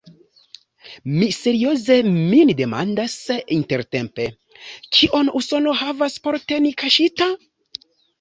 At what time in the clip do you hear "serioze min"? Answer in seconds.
1.39-2.51